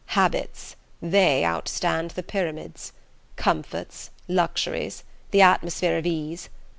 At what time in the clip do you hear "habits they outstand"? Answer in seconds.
0.17-2.13